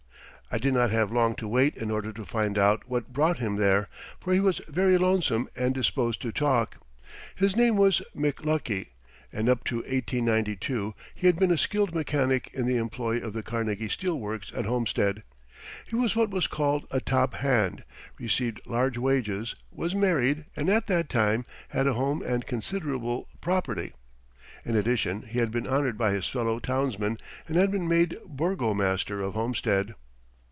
[0.53, 3.55] I did not have long to wait in order to find out what brought him
[3.55, 3.87] there,
[4.19, 6.75] for he was very lonesome and disposed to talk.
[7.33, 8.87] His name was McLuckie,
[9.31, 13.43] and up to 1892 he had been a skilled mechanic in the employ of the
[13.43, 15.23] Carnegie Steel Works at Homestead.
[15.87, 17.85] He was what was called a "top hand,"
[18.19, 23.93] received large wages, was married, and at that time had a home and considerable property.
[24.65, 29.21] In addition, he had been honored by his fellow townsmen and had been made burgomaster
[29.21, 29.95] of Homestead.